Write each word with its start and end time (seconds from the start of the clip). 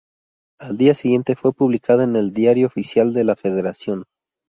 Al 0.59 0.77
día 0.79 0.95
siguiente 0.95 1.35
fue 1.35 1.53
publicada 1.53 2.05
en 2.05 2.15
el 2.15 2.33
Diario 2.33 2.65
Oficial 2.65 3.13
de 3.13 3.23
la 3.23 3.35
Federación. 3.35 4.05